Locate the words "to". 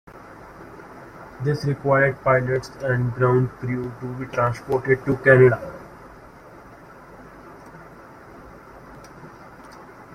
4.01-4.07, 5.05-5.15